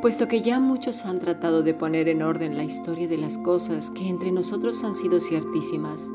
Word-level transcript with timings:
Puesto 0.00 0.28
que 0.28 0.42
ya 0.42 0.60
muchos 0.60 1.04
han 1.06 1.18
tratado 1.18 1.64
de 1.64 1.74
poner 1.74 2.08
en 2.08 2.22
orden 2.22 2.56
la 2.56 2.62
historia 2.62 3.08
de 3.08 3.18
las 3.18 3.36
cosas 3.36 3.90
que 3.90 4.08
entre 4.08 4.30
nosotros 4.30 4.84
han 4.84 4.94
sido 4.94 5.18
ciertísimas, 5.18 6.08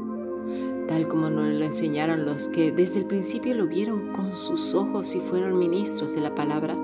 tal 0.87 1.09
como 1.09 1.29
nos 1.29 1.53
lo 1.53 1.65
enseñaron 1.65 2.23
los 2.23 2.47
que 2.47 2.71
desde 2.71 2.99
el 2.99 3.05
principio 3.05 3.53
lo 3.53 3.67
vieron 3.67 4.13
con 4.13 4.33
sus 4.37 4.73
ojos 4.73 5.13
y 5.15 5.19
fueron 5.19 5.59
ministros 5.59 6.15
de 6.15 6.21
la 6.21 6.33
palabra, 6.33 6.77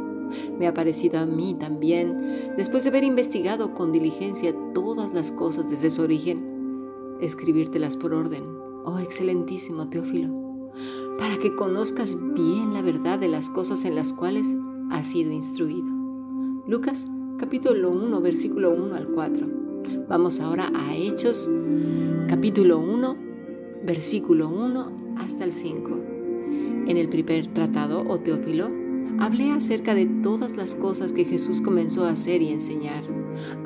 me 0.60 0.68
ha 0.68 0.74
parecido 0.74 1.20
a 1.20 1.26
mí 1.26 1.56
también, 1.58 2.52
después 2.58 2.84
de 2.84 2.90
haber 2.90 3.06
investigado 3.06 3.74
con 3.74 3.94
diligencia 3.94 4.54
todas 4.74 5.14
las 5.14 5.32
cosas 5.32 5.70
desde 5.70 5.92
su 5.92 6.02
origen, 6.02 6.90
escribírtelas 7.22 7.96
por 7.96 8.14
orden, 8.14 8.44
oh 8.84 9.00
excelentísimo 9.00 9.88
Teófilo, 9.88 10.74
para 11.18 11.38
que 11.38 11.56
conozcas 11.56 12.18
bien 12.34 12.74
la 12.74 12.82
verdad 12.82 13.20
de 13.20 13.30
las 13.30 13.50
cosas 13.50 13.86
en 13.86 13.96
las 13.96 14.12
cuales 14.12 14.58
has 14.92 15.08
sido 15.08 15.32
instruido 15.32 15.99
Lucas 16.70 17.08
capítulo 17.40 17.90
1, 17.90 18.22
versículo 18.22 18.70
1 18.70 18.94
al 18.94 19.08
4. 19.08 19.48
Vamos 20.08 20.40
ahora 20.40 20.72
a 20.76 20.96
Hechos 20.96 21.50
capítulo 22.28 22.78
1, 22.78 23.18
versículo 23.84 24.50
1 24.50 25.16
hasta 25.18 25.46
el 25.46 25.52
5. 25.52 25.90
En 26.86 26.96
el 26.96 27.10
primer 27.10 27.48
tratado, 27.48 28.06
o 28.08 28.20
Teófilo, 28.20 28.68
hablé 29.18 29.50
acerca 29.50 29.96
de 29.96 30.06
todas 30.06 30.58
las 30.58 30.76
cosas 30.76 31.12
que 31.12 31.26
Jesús 31.26 31.60
comenzó 31.60 32.06
a 32.06 32.12
hacer 32.12 32.44
y 32.44 32.50
enseñar, 32.50 33.04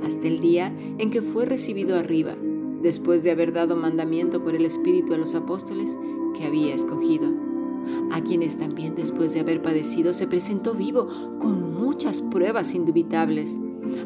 hasta 0.06 0.26
el 0.26 0.40
día 0.40 0.74
en 0.98 1.12
que 1.12 1.22
fue 1.22 1.44
recibido 1.44 1.98
arriba, 1.98 2.38
después 2.82 3.22
de 3.22 3.32
haber 3.32 3.52
dado 3.52 3.76
mandamiento 3.76 4.42
por 4.42 4.56
el 4.56 4.64
Espíritu 4.64 5.14
a 5.14 5.18
los 5.18 5.36
apóstoles 5.36 5.98
que 6.38 6.46
había 6.46 6.74
escogido 6.74 7.53
a 8.12 8.22
quienes 8.22 8.58
también 8.58 8.96
después 8.96 9.34
de 9.34 9.40
haber 9.40 9.62
padecido 9.62 10.14
se 10.14 10.28
presentó 10.28 10.74
vivo 10.74 11.08
con 11.40 11.74
muchas 11.74 12.22
pruebas 12.22 12.74
indubitables, 12.76 13.58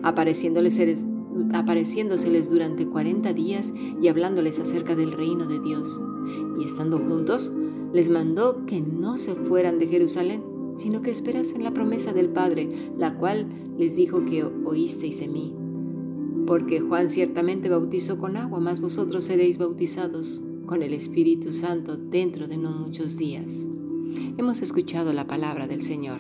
apareciéndoles, 0.04 1.06
apareciéndoseles 1.54 2.50
durante 2.50 2.88
cuarenta 2.88 3.34
días 3.34 3.74
y 4.02 4.08
hablándoles 4.08 4.60
acerca 4.60 4.96
del 4.96 5.12
reino 5.12 5.46
de 5.46 5.60
Dios. 5.60 6.00
Y 6.60 6.66
estando 6.66 6.98
juntos, 6.98 7.52
les 7.94 8.10
mandó 8.10 8.66
que 8.66 8.82
no 8.82 9.18
se 9.18 9.34
fueran 9.34 9.80
de 9.80 9.88
Jerusalén, 9.88 10.44
sino 10.76 11.02
que 11.02 11.12
esperasen 11.12 11.64
la 11.64 11.74
promesa 11.74 12.14
del 12.14 12.30
Padre, 12.30 12.92
la 12.98 13.18
cual 13.18 13.48
les 13.78 13.96
dijo 13.96 14.26
que 14.26 14.44
oísteis 14.44 15.20
de 15.20 15.28
mí. 15.28 15.56
Porque 16.46 16.80
Juan 16.80 17.10
ciertamente 17.10 17.70
bautizó 17.70 18.20
con 18.20 18.38
agua, 18.38 18.60
mas 18.60 18.80
vosotros 18.80 19.24
seréis 19.24 19.58
bautizados 19.58 20.44
con 20.68 20.84
el 20.84 20.94
Espíritu 20.94 21.54
Santo 21.54 21.98
dentro 21.98 22.48
de 22.48 22.58
no 22.58 22.70
muchos 22.70 23.18
días. 23.18 23.68
Hemos 24.38 24.62
escuchado 24.62 25.12
la 25.14 25.26
palabra 25.26 25.66
del 25.66 25.82
Señor. 25.82 26.20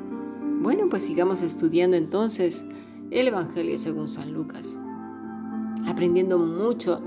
Bueno, 0.62 0.88
pues 0.88 1.02
sigamos 1.04 1.42
estudiando 1.42 1.96
entonces 1.96 2.64
el 3.10 3.28
Evangelio 3.28 3.78
según 3.78 4.08
San 4.08 4.32
Lucas, 4.32 4.78
aprendiendo 5.86 6.38
mucho 6.38 7.00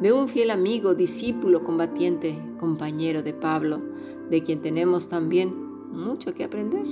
de 0.00 0.12
un 0.12 0.28
fiel 0.28 0.50
amigo, 0.50 0.94
discípulo, 0.94 1.64
combatiente, 1.64 2.38
compañero 2.58 3.22
de 3.22 3.32
Pablo, 3.32 3.80
de 4.30 4.42
quien 4.42 4.60
tenemos 4.60 5.08
también 5.08 5.54
mucho 5.92 6.34
que 6.34 6.44
aprender. 6.44 6.84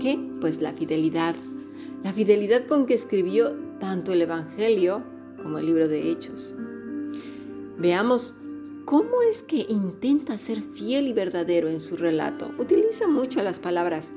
¿Qué? 0.00 0.18
Pues 0.40 0.60
la 0.60 0.72
fidelidad. 0.72 1.34
La 2.02 2.12
fidelidad 2.12 2.66
con 2.66 2.86
que 2.86 2.94
escribió 2.94 3.52
tanto 3.78 4.12
el 4.12 4.22
Evangelio 4.22 5.02
como 5.42 5.58
el 5.58 5.66
libro 5.66 5.88
de 5.88 6.10
Hechos. 6.10 6.52
Veamos 7.78 8.34
cómo 8.84 9.22
es 9.28 9.42
que 9.42 9.66
intenta 9.68 10.38
ser 10.38 10.62
fiel 10.62 11.06
y 11.06 11.12
verdadero 11.12 11.68
en 11.68 11.80
su 11.80 11.96
relato. 11.96 12.50
Utiliza 12.58 13.06
mucho 13.06 13.42
las 13.42 13.58
palabras 13.58 14.12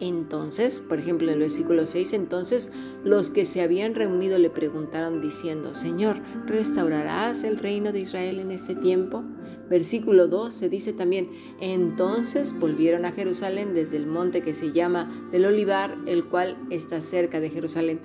entonces, 0.00 0.80
por 0.80 0.98
ejemplo, 0.98 1.28
en 1.28 1.34
el 1.34 1.40
versículo 1.40 1.86
6, 1.86 2.12
entonces 2.12 2.70
los 3.04 3.30
que 3.30 3.44
se 3.44 3.62
habían 3.62 3.94
reunido 3.94 4.38
le 4.38 4.50
preguntaron 4.50 5.20
diciendo, 5.20 5.74
Señor, 5.74 6.20
¿restaurarás 6.46 7.44
el 7.44 7.58
reino 7.58 7.92
de 7.92 8.00
Israel 8.00 8.38
en 8.38 8.50
este 8.50 8.74
tiempo? 8.74 9.24
Versículo 9.68 10.28
2 10.28 10.54
se 10.54 10.68
dice 10.68 10.92
también, 10.92 11.30
entonces 11.60 12.58
volvieron 12.58 13.04
a 13.04 13.12
Jerusalén 13.12 13.74
desde 13.74 13.96
el 13.96 14.06
monte 14.06 14.42
que 14.42 14.54
se 14.54 14.72
llama 14.72 15.28
del 15.30 15.44
Olivar, 15.44 15.96
el 16.06 16.24
cual 16.24 16.56
está 16.70 17.00
cerca 17.00 17.40
de 17.40 17.50
Jerusalén. 17.50 18.00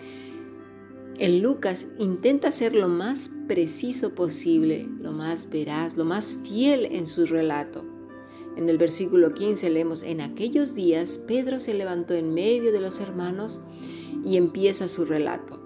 En 1.19 1.41
Lucas 1.43 1.85
intenta 1.99 2.51
ser 2.51 2.75
lo 2.75 2.89
más 2.89 3.29
preciso 3.47 4.15
posible, 4.15 4.89
lo 4.99 5.11
más 5.11 5.49
veraz, 5.49 5.95
lo 5.95 6.05
más 6.05 6.39
fiel 6.43 6.87
en 6.91 7.05
su 7.05 7.25
relato. 7.25 7.92
En 8.55 8.69
el 8.69 8.77
versículo 8.77 9.33
15 9.33 9.69
leemos, 9.69 10.03
en 10.03 10.21
aquellos 10.21 10.75
días 10.75 11.17
Pedro 11.17 11.59
se 11.59 11.73
levantó 11.73 12.13
en 12.13 12.33
medio 12.33 12.71
de 12.71 12.81
los 12.81 12.99
hermanos 12.99 13.59
y 14.23 14.37
empieza 14.37 14.87
su 14.87 15.05
relato. 15.05 15.59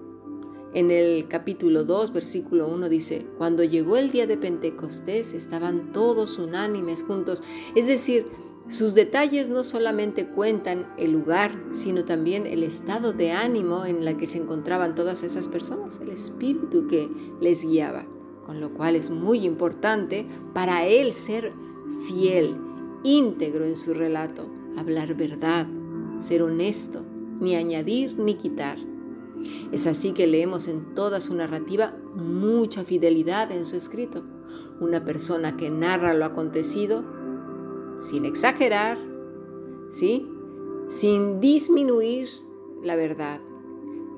En 0.74 0.90
el 0.90 1.28
capítulo 1.28 1.84
2, 1.84 2.12
versículo 2.12 2.68
1 2.68 2.88
dice, 2.88 3.26
cuando 3.38 3.64
llegó 3.64 3.96
el 3.96 4.10
día 4.10 4.26
de 4.26 4.36
Pentecostés 4.36 5.32
estaban 5.32 5.92
todos 5.92 6.38
unánimes 6.38 7.02
juntos. 7.02 7.42
Es 7.74 7.86
decir, 7.86 8.26
sus 8.68 8.94
detalles 8.94 9.48
no 9.48 9.64
solamente 9.64 10.26
cuentan 10.26 10.86
el 10.98 11.12
lugar, 11.12 11.58
sino 11.70 12.04
también 12.04 12.46
el 12.46 12.62
estado 12.62 13.14
de 13.14 13.32
ánimo 13.32 13.86
en 13.86 14.04
la 14.04 14.16
que 14.18 14.26
se 14.26 14.38
encontraban 14.38 14.94
todas 14.94 15.22
esas 15.22 15.48
personas, 15.48 15.98
el 16.02 16.10
espíritu 16.10 16.86
que 16.86 17.08
les 17.40 17.64
guiaba. 17.64 18.04
Con 18.44 18.60
lo 18.60 18.72
cual 18.74 18.94
es 18.94 19.10
muy 19.10 19.46
importante 19.46 20.26
para 20.52 20.86
él 20.86 21.14
ser 21.14 21.52
fiel 22.06 22.67
íntegro 23.04 23.64
en 23.64 23.76
su 23.76 23.94
relato, 23.94 24.46
hablar 24.76 25.14
verdad, 25.14 25.66
ser 26.18 26.42
honesto, 26.42 27.02
ni 27.40 27.54
añadir 27.54 28.18
ni 28.18 28.34
quitar. 28.34 28.78
Es 29.72 29.86
así 29.86 30.12
que 30.12 30.26
leemos 30.26 30.68
en 30.68 30.94
toda 30.94 31.20
su 31.20 31.34
narrativa 31.34 31.94
mucha 32.14 32.84
fidelidad 32.84 33.52
en 33.52 33.64
su 33.64 33.76
escrito. 33.76 34.24
Una 34.80 35.04
persona 35.04 35.56
que 35.56 35.70
narra 35.70 36.14
lo 36.14 36.24
acontecido 36.24 37.04
sin 37.98 38.24
exagerar, 38.24 38.98
¿sí? 39.90 40.28
Sin 40.86 41.40
disminuir 41.40 42.28
la 42.82 42.96
verdad. 42.96 43.40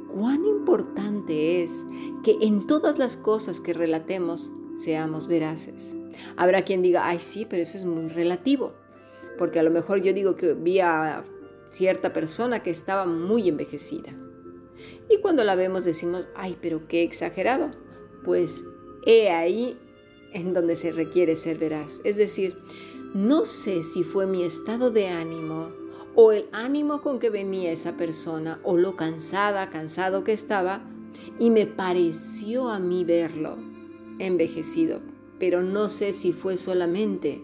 Cuán 0.09 0.45
importante 0.45 1.62
es 1.62 1.87
que 2.23 2.39
en 2.41 2.67
todas 2.67 2.99
las 2.99 3.17
cosas 3.17 3.61
que 3.61 3.73
relatemos 3.73 4.53
seamos 4.76 5.26
veraces. 5.26 5.97
Habrá 6.36 6.62
quien 6.62 6.82
diga, 6.82 7.06
ay 7.06 7.19
sí, 7.20 7.47
pero 7.48 7.62
eso 7.62 7.76
es 7.76 7.84
muy 7.84 8.08
relativo, 8.08 8.75
porque 9.38 9.58
a 9.58 9.62
lo 9.62 9.70
mejor 9.70 10.03
yo 10.03 10.12
digo 10.12 10.36
que 10.36 10.54
vi 10.54 10.81
a 10.81 11.25
cierta 11.70 12.12
persona 12.12 12.62
que 12.62 12.70
estaba 12.70 13.06
muy 13.06 13.48
envejecida. 13.48 14.12
Y 15.08 15.19
cuando 15.19 15.44
la 15.44 15.54
vemos 15.54 15.84
decimos, 15.84 16.28
ay, 16.34 16.56
pero 16.60 16.86
qué 16.86 17.03
exagerado. 17.03 17.70
Pues 18.25 18.64
he 19.06 19.31
ahí 19.31 19.78
en 20.32 20.54
donde 20.54 20.76
se 20.76 20.92
requiere 20.92 21.37
ser 21.37 21.58
veraz. 21.58 22.00
Es 22.04 22.16
decir, 22.16 22.56
no 23.14 23.47
sé 23.47 23.82
si 23.82 24.04
fue 24.04 24.26
mi 24.26 24.44
estado 24.44 24.91
de 24.91 25.08
ánimo 25.08 25.70
o 26.14 26.32
el 26.32 26.47
ánimo 26.52 27.02
con 27.02 27.19
que 27.19 27.31
venía 27.31 27.72
esa 27.72 27.97
persona 27.97 28.60
o 28.62 28.76
lo 28.76 28.97
cansada, 28.97 29.70
cansado 29.70 30.22
que 30.22 30.32
estaba 30.32 30.82
y 31.38 31.50
me 31.50 31.66
pareció 31.66 32.69
a 32.69 32.78
mí 32.78 33.05
verlo 33.05 33.56
envejecido, 34.26 35.00
pero 35.38 35.62
no 35.62 35.88
sé 35.88 36.12
si 36.12 36.32
fue 36.32 36.56
solamente 36.56 37.40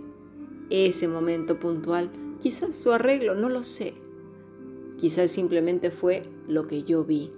ese 0.71 1.09
momento 1.09 1.59
puntual, 1.59 2.11
quizás 2.41 2.77
su 2.77 2.93
arreglo, 2.93 3.35
no 3.35 3.49
lo 3.49 3.63
sé. 3.63 3.95
Quizás 4.99 5.31
simplemente 5.31 5.91
fue 5.91 6.23
lo 6.49 6.67
que 6.67 6.83
yo 6.83 7.05
vi. 7.05 7.33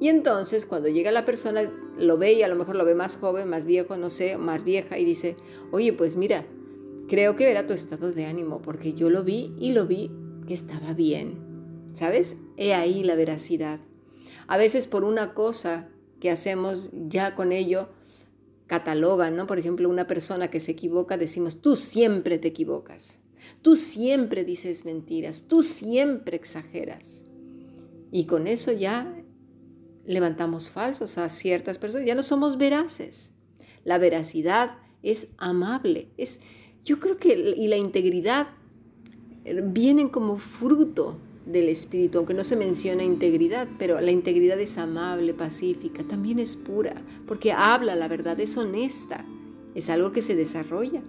Y 0.00 0.08
entonces 0.08 0.66
cuando 0.66 0.88
llega 0.88 1.12
la 1.12 1.24
persona, 1.24 1.70
lo 1.98 2.18
ve 2.18 2.32
y 2.32 2.42
a 2.42 2.48
lo 2.48 2.56
mejor 2.56 2.76
lo 2.76 2.84
ve 2.84 2.94
más 2.94 3.16
joven, 3.16 3.48
más 3.48 3.66
viejo, 3.66 3.96
no 3.96 4.10
sé, 4.10 4.36
más 4.36 4.64
vieja 4.64 4.98
y 4.98 5.04
dice, 5.04 5.36
oye, 5.70 5.92
pues 5.92 6.16
mira, 6.16 6.44
creo 7.08 7.36
que 7.36 7.50
era 7.50 7.66
tu 7.66 7.72
estado 7.72 8.12
de 8.12 8.26
ánimo 8.26 8.60
porque 8.62 8.94
yo 8.94 9.10
lo 9.10 9.22
vi 9.22 9.54
y 9.60 9.72
lo 9.72 9.86
vi 9.86 10.10
que 10.46 10.54
estaba 10.54 10.92
bien. 10.92 11.38
¿Sabes? 11.92 12.36
He 12.56 12.74
ahí 12.74 13.04
la 13.04 13.14
veracidad. 13.14 13.80
A 14.48 14.56
veces 14.56 14.86
por 14.86 15.04
una 15.04 15.34
cosa 15.34 15.88
que 16.20 16.30
hacemos 16.30 16.90
ya 16.92 17.34
con 17.34 17.52
ello, 17.52 17.88
catalogan, 18.72 19.36
¿no? 19.36 19.46
Por 19.46 19.58
ejemplo, 19.58 19.90
una 19.90 20.06
persona 20.06 20.48
que 20.48 20.58
se 20.58 20.72
equivoca, 20.72 21.18
decimos, 21.18 21.60
tú 21.60 21.76
siempre 21.76 22.38
te 22.38 22.48
equivocas, 22.48 23.20
tú 23.60 23.76
siempre 23.76 24.46
dices 24.46 24.86
mentiras, 24.86 25.42
tú 25.46 25.62
siempre 25.62 26.38
exageras. 26.38 27.22
Y 28.10 28.24
con 28.24 28.46
eso 28.46 28.72
ya 28.72 29.14
levantamos 30.06 30.70
falsos 30.70 31.18
a 31.18 31.28
ciertas 31.28 31.78
personas, 31.78 32.06
ya 32.06 32.14
no 32.14 32.22
somos 32.22 32.56
veraces. 32.56 33.34
La 33.84 33.98
veracidad 33.98 34.78
es 35.02 35.28
amable, 35.36 36.08
es 36.16 36.40
yo 36.82 36.98
creo 36.98 37.18
que 37.18 37.54
y 37.54 37.68
la 37.68 37.76
integridad 37.76 38.46
vienen 39.64 40.08
como 40.08 40.38
fruto 40.38 41.18
del 41.46 41.68
Espíritu, 41.68 42.18
aunque 42.18 42.34
no 42.34 42.44
se 42.44 42.56
menciona 42.56 43.02
integridad, 43.02 43.68
pero 43.78 44.00
la 44.00 44.10
integridad 44.10 44.60
es 44.60 44.78
amable, 44.78 45.34
pacífica, 45.34 46.04
también 46.04 46.38
es 46.38 46.56
pura, 46.56 46.94
porque 47.26 47.52
habla 47.52 47.94
la 47.94 48.08
verdad, 48.08 48.38
es 48.40 48.56
honesta, 48.56 49.24
es 49.74 49.90
algo 49.90 50.12
que 50.12 50.22
se 50.22 50.36
desarrolla. 50.36 51.02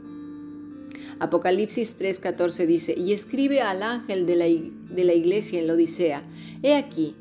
Apocalipsis 1.19 1.95
3:14 1.97 2.65
dice, 2.65 2.95
y 2.97 3.13
escribe 3.13 3.61
al 3.61 3.83
ángel 3.83 4.25
de 4.25 4.35
la, 4.35 4.45
de 4.45 5.03
la 5.03 5.13
iglesia 5.13 5.59
en 5.59 5.67
la 5.67 5.73
Odisea, 5.73 6.23
he 6.63 6.75
aquí, 6.75 7.15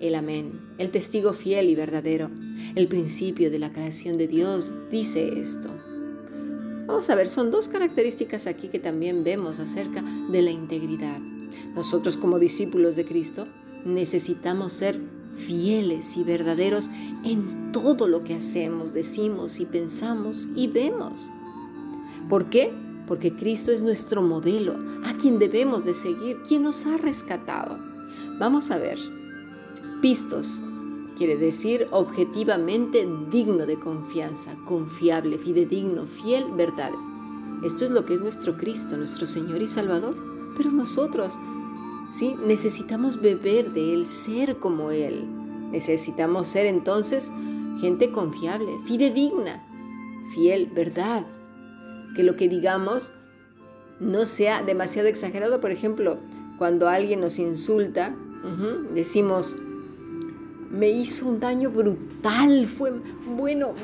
el 0.00 0.14
amén, 0.14 0.60
el 0.78 0.90
testigo 0.90 1.32
fiel 1.32 1.70
y 1.70 1.74
verdadero, 1.74 2.30
el 2.74 2.86
principio 2.86 3.50
de 3.50 3.58
la 3.58 3.72
creación 3.72 4.18
de 4.18 4.28
Dios, 4.28 4.74
dice 4.90 5.40
esto. 5.40 5.70
Vamos 6.86 7.10
a 7.10 7.14
ver, 7.14 7.28
son 7.28 7.50
dos 7.50 7.68
características 7.68 8.46
aquí 8.46 8.68
que 8.68 8.78
también 8.78 9.24
vemos 9.24 9.60
acerca 9.60 10.02
de 10.30 10.42
la 10.42 10.50
integridad. 10.50 11.20
Nosotros 11.74 12.16
como 12.16 12.38
discípulos 12.38 12.96
de 12.96 13.04
Cristo 13.04 13.46
necesitamos 13.84 14.72
ser 14.72 15.00
fieles 15.36 16.16
y 16.16 16.24
verdaderos 16.24 16.90
en 17.24 17.72
todo 17.72 18.08
lo 18.08 18.24
que 18.24 18.34
hacemos, 18.34 18.92
decimos 18.92 19.60
y 19.60 19.66
pensamos 19.66 20.48
y 20.56 20.66
vemos. 20.66 21.30
¿Por 22.28 22.50
qué? 22.50 22.72
Porque 23.06 23.34
Cristo 23.34 23.72
es 23.72 23.82
nuestro 23.82 24.20
modelo, 24.20 24.76
a 25.04 25.14
quien 25.14 25.38
debemos 25.38 25.84
de 25.84 25.94
seguir, 25.94 26.42
quien 26.46 26.62
nos 26.62 26.84
ha 26.86 26.96
rescatado. 26.96 27.78
Vamos 28.38 28.70
a 28.70 28.78
ver. 28.78 28.98
Pistos 30.02 30.62
quiere 31.16 31.36
decir 31.36 31.88
objetivamente 31.90 33.08
digno 33.30 33.66
de 33.66 33.78
confianza, 33.78 34.54
confiable, 34.66 35.38
fidedigno, 35.38 36.06
fiel, 36.06 36.44
verdad. 36.56 36.92
Esto 37.64 37.84
es 37.84 37.90
lo 37.90 38.04
que 38.04 38.14
es 38.14 38.20
nuestro 38.20 38.56
Cristo, 38.56 38.96
nuestro 38.96 39.26
Señor 39.26 39.60
y 39.60 39.66
Salvador. 39.66 40.27
Pero 40.58 40.70
nosotros 40.70 41.38
¿sí? 42.10 42.36
Necesitamos 42.44 43.20
beber 43.20 43.72
de 43.72 43.94
Él, 43.94 44.06
ser 44.06 44.58
como 44.58 44.90
Él. 44.90 45.24
Necesitamos 45.70 46.48
ser 46.48 46.66
entonces 46.66 47.32
gente 47.80 48.10
confiable, 48.10 48.70
fidedigna, 48.86 49.62
fiel, 50.34 50.66
verdad. 50.66 51.26
Que 52.16 52.22
lo 52.22 52.36
que 52.36 52.48
digamos 52.48 53.12
no 54.00 54.26
sea 54.26 54.62
demasiado 54.62 55.08
exagerado. 55.08 55.60
Por 55.60 55.70
ejemplo, 55.70 56.18
cuando 56.56 56.88
alguien 56.88 57.20
nos 57.20 57.38
insulta, 57.38 58.14
decimos, 58.94 59.56
me 60.70 60.90
hizo 60.90 61.26
un 61.26 61.40
daño 61.40 61.70
brutal, 61.70 62.66
fue 62.66 62.92
bueno, 63.36 63.74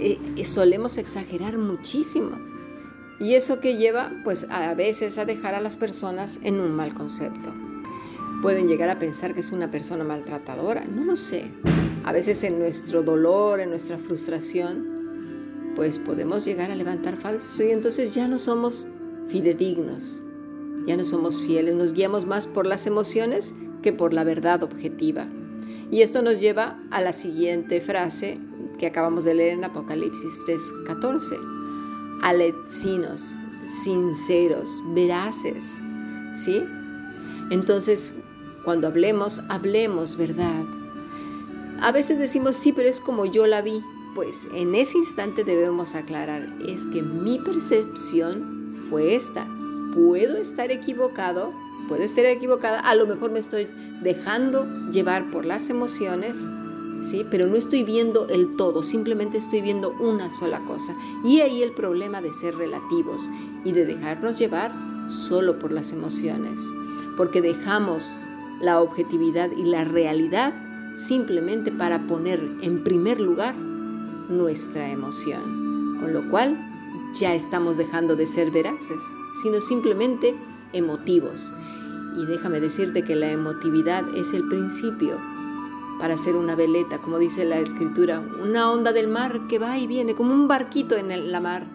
eh, 0.00 0.18
eh, 0.36 0.44
solemos 0.44 0.98
exagerar 0.98 1.58
muchísimo. 1.58 2.30
Y 3.20 3.34
eso 3.34 3.60
que 3.60 3.76
lleva 3.76 4.12
pues 4.22 4.46
a 4.50 4.74
veces 4.74 5.18
a 5.18 5.24
dejar 5.24 5.54
a 5.54 5.60
las 5.60 5.76
personas 5.76 6.38
en 6.42 6.60
un 6.60 6.70
mal 6.72 6.94
concepto. 6.94 7.52
Pueden 8.42 8.68
llegar 8.68 8.88
a 8.90 9.00
pensar 9.00 9.34
que 9.34 9.40
es 9.40 9.50
una 9.50 9.70
persona 9.70 10.04
maltratadora, 10.04 10.84
no 10.84 11.04
lo 11.04 11.16
sé. 11.16 11.50
A 12.04 12.12
veces 12.12 12.44
en 12.44 12.58
nuestro 12.58 13.02
dolor, 13.02 13.58
en 13.60 13.70
nuestra 13.70 13.98
frustración, 13.98 15.72
pues 15.74 15.98
podemos 15.98 16.44
llegar 16.44 16.70
a 16.70 16.76
levantar 16.76 17.16
falsos 17.16 17.58
y 17.60 17.70
entonces 17.70 18.14
ya 18.14 18.28
no 18.28 18.38
somos 18.38 18.86
fidedignos, 19.28 20.20
ya 20.86 20.96
no 20.96 21.04
somos 21.04 21.40
fieles, 21.40 21.74
nos 21.74 21.92
guiamos 21.92 22.26
más 22.26 22.46
por 22.46 22.66
las 22.66 22.86
emociones 22.86 23.54
que 23.82 23.92
por 23.92 24.12
la 24.12 24.24
verdad 24.24 24.62
objetiva. 24.62 25.26
Y 25.90 26.02
esto 26.02 26.22
nos 26.22 26.40
lleva 26.40 26.78
a 26.90 27.00
la 27.00 27.12
siguiente 27.12 27.80
frase 27.80 28.38
que 28.78 28.86
acabamos 28.86 29.24
de 29.24 29.34
leer 29.34 29.54
en 29.54 29.64
Apocalipsis 29.64 30.38
3:14 30.46 31.57
alecinos, 32.22 33.34
sinceros, 33.68 34.82
veraces, 34.94 35.80
¿sí? 36.34 36.62
Entonces, 37.50 38.14
cuando 38.64 38.88
hablemos, 38.88 39.42
hablemos 39.48 40.16
verdad. 40.16 40.64
A 41.80 41.92
veces 41.92 42.18
decimos, 42.18 42.56
sí, 42.56 42.72
pero 42.72 42.88
es 42.88 43.00
como 43.00 43.24
yo 43.26 43.46
la 43.46 43.62
vi. 43.62 43.82
Pues 44.14 44.48
en 44.52 44.74
ese 44.74 44.98
instante 44.98 45.44
debemos 45.44 45.94
aclarar, 45.94 46.52
es 46.66 46.86
que 46.86 47.02
mi 47.02 47.38
percepción 47.38 48.74
fue 48.90 49.14
esta. 49.14 49.46
Puedo 49.94 50.38
estar 50.38 50.72
equivocado, 50.72 51.52
puedo 51.88 52.02
estar 52.02 52.24
equivocada, 52.24 52.80
a 52.80 52.94
lo 52.94 53.06
mejor 53.06 53.30
me 53.30 53.38
estoy 53.38 53.68
dejando 54.02 54.66
llevar 54.90 55.30
por 55.30 55.44
las 55.44 55.70
emociones, 55.70 56.48
¿sí? 57.00 57.26
Pero 57.30 57.46
no 57.46 57.56
estoy 57.56 57.84
viendo 57.84 58.28
el 58.28 58.56
todo, 58.56 58.82
simplemente 58.82 59.38
estoy 59.38 59.60
viendo 59.60 59.92
una 60.00 60.30
sola 60.30 60.60
cosa. 60.60 60.94
Y 61.24 61.40
ahí 61.40 61.62
el 61.62 61.72
problema 61.72 62.20
de 62.20 62.32
ser 62.32 62.56
relativos 62.56 63.30
y 63.64 63.72
de 63.72 63.86
dejarnos 63.86 64.38
llevar 64.38 64.72
solo 65.08 65.58
por 65.58 65.72
las 65.72 65.92
emociones, 65.92 66.60
porque 67.16 67.40
dejamos 67.40 68.18
la 68.60 68.80
objetividad 68.80 69.50
y 69.56 69.64
la 69.64 69.84
realidad 69.84 70.52
simplemente 70.94 71.70
para 71.70 72.06
poner 72.06 72.40
en 72.62 72.82
primer 72.82 73.20
lugar 73.20 73.54
nuestra 73.56 74.90
emoción, 74.90 75.96
con 76.00 76.12
lo 76.12 76.28
cual 76.28 76.56
ya 77.14 77.34
estamos 77.34 77.76
dejando 77.76 78.16
de 78.16 78.26
ser 78.26 78.50
veraces, 78.50 79.02
sino 79.42 79.60
simplemente 79.60 80.34
emotivos. 80.72 81.52
Y 82.18 82.26
déjame 82.26 82.60
decirte 82.60 83.04
que 83.04 83.14
la 83.14 83.30
emotividad 83.30 84.04
es 84.16 84.32
el 84.34 84.46
principio 84.48 85.16
para 85.98 86.14
hacer 86.14 86.36
una 86.36 86.54
veleta, 86.54 86.98
como 86.98 87.18
dice 87.18 87.44
la 87.44 87.58
escritura, 87.58 88.20
una 88.42 88.70
onda 88.70 88.92
del 88.92 89.08
mar 89.08 89.46
que 89.48 89.58
va 89.58 89.78
y 89.78 89.86
viene, 89.86 90.14
como 90.14 90.32
un 90.32 90.48
barquito 90.48 90.96
en 90.96 91.32
la 91.32 91.40
mar, 91.40 91.66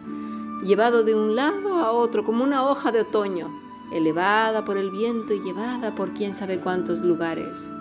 llevado 0.63 1.03
de 1.03 1.15
un 1.15 1.35
lado 1.35 1.75
a 1.75 1.91
otro, 1.91 2.23
como 2.23 2.43
una 2.43 2.65
hoja 2.65 2.91
de 2.91 3.01
otoño, 3.01 3.51
elevada 3.93 4.65
por 4.65 4.77
el 4.77 4.91
viento 4.91 5.33
y 5.33 5.41
llevada 5.41 5.93
por 5.93 6.13
quién 6.13 6.35
sabe 6.35 6.59
cuántos 6.59 7.01
lugares. 7.01 7.71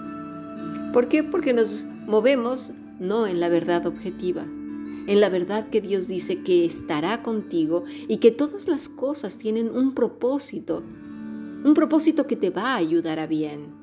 ¿Por 0.93 1.09
qué? 1.09 1.23
Porque 1.23 1.53
nos 1.53 1.87
movemos 2.07 2.73
no 2.99 3.27
en 3.27 3.41
la 3.41 3.49
verdad 3.49 3.87
objetiva, 3.87 4.43
en 4.43 5.21
la 5.21 5.29
verdad 5.29 5.69
que 5.71 5.81
Dios 5.81 6.07
dice 6.07 6.43
que 6.43 6.65
estará 6.65 7.23
contigo 7.23 7.85
y 8.09 8.19
que 8.19 8.31
todas 8.31 8.69
las 8.69 8.89
cosas 8.89 9.39
tienen 9.39 9.71
un 9.71 9.95
propósito, 9.95 10.83
un 11.65 11.75
propósito 11.75 12.27
que 12.27 12.37
te 12.37 12.51
va 12.51 12.75
a 12.75 12.77
ayudar 12.77 13.19
a 13.19 13.27
bien. 13.27 13.82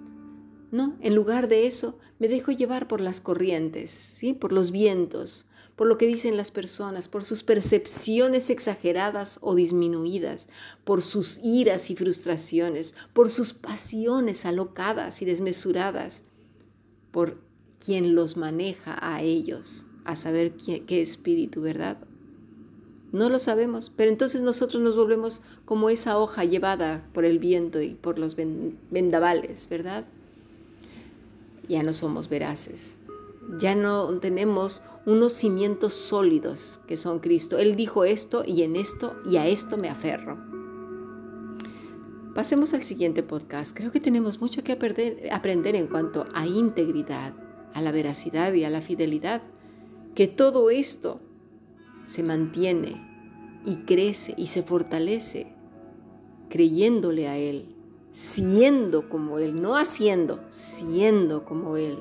No, 0.71 0.95
en 1.01 1.15
lugar 1.15 1.47
de 1.47 1.65
eso, 1.65 1.97
me 2.19 2.27
dejo 2.27 2.51
llevar 2.51 2.87
por 2.87 3.01
las 3.01 3.21
corrientes, 3.21 3.89
¿sí? 3.89 4.33
por 4.33 4.51
los 4.51 4.71
vientos, 4.71 5.47
por 5.75 5.87
lo 5.87 5.97
que 5.97 6.05
dicen 6.05 6.37
las 6.37 6.51
personas, 6.51 7.07
por 7.07 7.23
sus 7.23 7.41
percepciones 7.41 8.49
exageradas 8.49 9.39
o 9.41 9.55
disminuidas, 9.55 10.49
por 10.83 11.01
sus 11.01 11.39
iras 11.41 11.89
y 11.89 11.95
frustraciones, 11.95 12.93
por 13.13 13.29
sus 13.29 13.53
pasiones 13.53 14.45
alocadas 14.45 15.21
y 15.21 15.25
desmesuradas, 15.25 16.23
por 17.11 17.37
quien 17.83 18.13
los 18.13 18.37
maneja 18.37 18.97
a 19.01 19.23
ellos, 19.23 19.85
a 20.03 20.15
saber 20.15 20.51
qué, 20.51 20.83
qué 20.83 21.01
espíritu, 21.01 21.61
¿verdad? 21.61 21.97
No 23.11 23.29
lo 23.29 23.39
sabemos, 23.39 23.89
pero 23.95 24.11
entonces 24.11 24.41
nosotros 24.41 24.83
nos 24.83 24.95
volvemos 24.95 25.41
como 25.65 25.89
esa 25.89 26.19
hoja 26.19 26.43
llevada 26.43 27.07
por 27.13 27.25
el 27.25 27.39
viento 27.39 27.81
y 27.81 27.95
por 27.95 28.19
los 28.19 28.35
vendavales, 28.91 29.67
¿verdad? 29.69 30.05
Ya 31.69 31.83
no 31.83 31.93
somos 31.93 32.27
veraces. 32.27 32.97
Ya 33.59 33.75
no 33.75 34.19
tenemos 34.19 34.83
unos 35.05 35.33
cimientos 35.33 35.93
sólidos 35.93 36.81
que 36.87 36.97
son 36.97 37.19
Cristo. 37.19 37.57
Él 37.57 37.75
dijo 37.75 38.03
esto 38.03 38.43
y 38.45 38.63
en 38.63 38.75
esto 38.75 39.15
y 39.29 39.37
a 39.37 39.47
esto 39.47 39.77
me 39.77 39.87
aferro. 39.87 40.37
Pasemos 42.35 42.73
al 42.73 42.83
siguiente 42.83 43.23
podcast. 43.23 43.75
Creo 43.75 43.91
que 43.91 43.99
tenemos 43.99 44.41
mucho 44.41 44.63
que 44.63 44.71
aprender 44.73 45.75
en 45.75 45.87
cuanto 45.87 46.27
a 46.33 46.47
integridad, 46.47 47.33
a 47.73 47.81
la 47.81 47.91
veracidad 47.91 48.53
y 48.53 48.63
a 48.63 48.69
la 48.69 48.81
fidelidad. 48.81 49.41
Que 50.15 50.27
todo 50.27 50.69
esto 50.69 51.19
se 52.05 52.23
mantiene 52.23 53.07
y 53.65 53.77
crece 53.85 54.33
y 54.37 54.47
se 54.47 54.63
fortalece 54.63 55.53
creyéndole 56.49 57.27
a 57.27 57.37
Él 57.37 57.75
siendo 58.11 59.09
como 59.09 59.39
Él, 59.39 59.61
no 59.61 59.75
haciendo, 59.75 60.39
siendo 60.49 61.45
como 61.45 61.77
Él, 61.77 61.99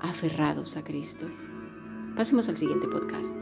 aferrados 0.00 0.76
a 0.76 0.84
Cristo. 0.84 1.26
Pasemos 2.16 2.48
al 2.48 2.56
siguiente 2.56 2.86
podcast. 2.86 3.34